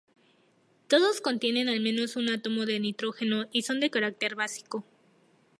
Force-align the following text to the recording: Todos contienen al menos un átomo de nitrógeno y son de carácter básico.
Todos 0.87 1.21
contienen 1.21 1.69
al 1.69 1.79
menos 1.79 2.15
un 2.15 2.27
átomo 2.29 2.65
de 2.65 2.79
nitrógeno 2.79 3.45
y 3.51 3.61
son 3.61 3.79
de 3.79 3.91
carácter 3.91 4.33
básico. 4.33 4.83